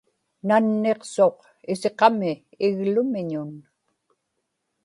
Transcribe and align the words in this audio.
nanniqsuq 0.47 1.37
isiqami 1.71 2.31
iglumiñun 2.65 3.51